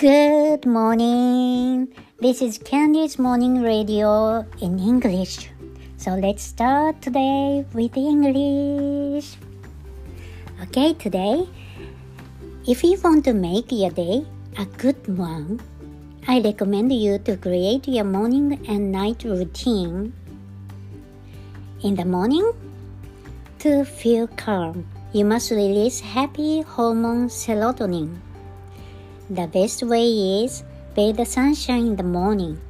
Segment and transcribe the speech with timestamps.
[0.00, 1.92] Good morning.
[2.24, 5.52] This is Candy's morning radio in English.
[5.98, 9.36] So let's start today with English.
[10.62, 11.44] Okay, today,
[12.66, 14.24] if you want to make your day
[14.56, 15.60] a good one,
[16.26, 20.14] I recommend you to create your morning and night routine.
[21.84, 22.48] In the morning,
[23.58, 28.29] to feel calm, you must release happy hormone serotonin.
[29.30, 30.64] The best way is
[30.96, 32.60] bathe the sunshine in the morning.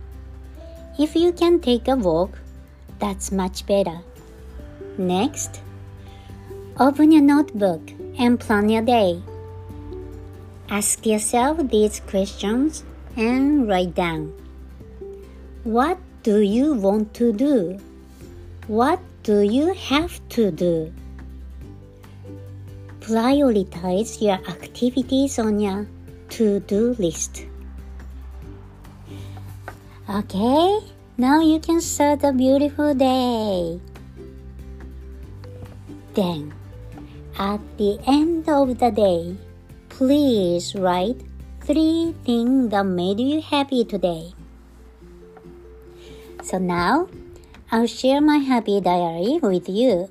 [0.98, 2.36] If you can take a walk,
[2.98, 4.00] that's much better.
[4.98, 5.62] Next,
[6.78, 7.80] open your notebook
[8.19, 9.23] and plan your day.
[10.69, 12.84] Ask yourself these questions
[13.16, 14.34] and write down.
[15.64, 17.80] What do you want to do?
[18.66, 20.92] What do you have to do?
[23.00, 25.89] Prioritize your activities on your
[26.31, 27.45] to do list.
[30.09, 30.81] Okay,
[31.19, 33.81] now you can start a beautiful day.
[36.14, 36.53] Then,
[37.39, 39.36] at the end of the day,
[39.89, 41.23] please write
[41.62, 44.34] three things that made you happy today.
[46.42, 47.06] So now,
[47.70, 50.08] I'll share my happy diary with you.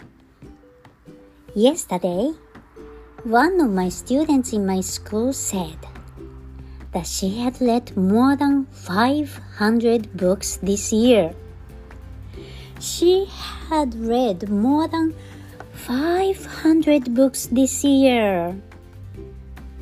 [1.55, 2.31] Yesterday,
[3.23, 5.75] one of my students in my school said,
[6.91, 11.33] that she had read more than 500 books this year.
[12.79, 13.25] She
[13.69, 15.13] had read more than
[15.73, 18.55] 500 books this year.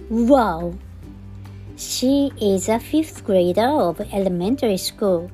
[0.09, 0.73] Wow!
[1.77, 5.29] She is a fifth grader of elementary school.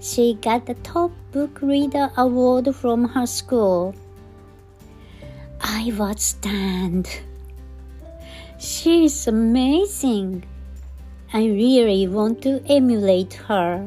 [0.00, 3.94] She got the top book reader award from her school.
[5.60, 7.08] I was stunned.
[8.58, 10.44] She's amazing.
[11.32, 13.86] I really want to emulate her.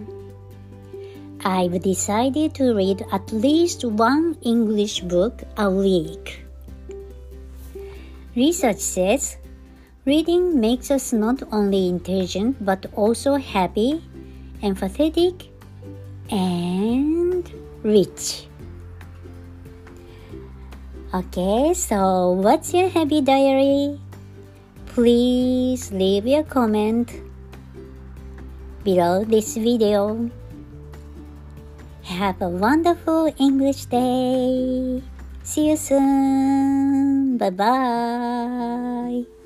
[1.44, 6.44] I've decided to read at least one English book a week.
[8.36, 9.38] Research says
[10.04, 14.04] reading makes us not only intelligent but also happy,
[14.62, 15.48] empathetic,
[16.30, 17.50] and
[17.84, 18.48] rich.
[21.14, 24.00] Okay, so what's your happy diary?
[24.88, 27.29] Please leave your comment
[28.84, 30.30] below this video.
[32.04, 35.02] Have a wonderful English day.
[35.44, 37.38] See you soon.
[37.38, 39.39] Bye bye.